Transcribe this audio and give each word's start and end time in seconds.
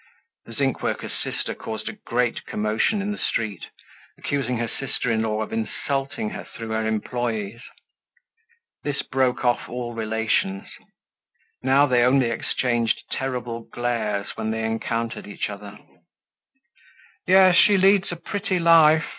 The 0.45 0.53
zinc 0.53 0.81
worker's 0.81 1.13
sister 1.21 1.53
caused 1.53 1.87
a 1.87 1.93
great 1.93 2.43
commotion 2.47 3.03
in 3.03 3.11
the 3.11 3.19
street, 3.19 3.65
accusing 4.17 4.57
her 4.57 4.67
sister 4.67 5.11
in 5.11 5.21
law 5.21 5.43
of 5.43 5.53
insulting 5.53 6.31
her 6.31 6.43
through 6.43 6.69
her 6.69 6.87
employees. 6.87 7.61
This 8.83 9.03
broke 9.03 9.45
off 9.45 9.69
all 9.69 9.93
relations. 9.93 10.65
Now 11.61 11.85
they 11.85 12.01
only 12.01 12.31
exchanged 12.31 13.03
terrible 13.11 13.59
glares 13.71 14.31
when 14.35 14.49
they 14.49 14.63
encountered 14.65 15.27
each 15.27 15.51
other. 15.51 15.77
"Yes, 17.27 17.55
she 17.55 17.77
leads 17.77 18.11
a 18.11 18.15
pretty 18.15 18.57
life!" 18.57 19.05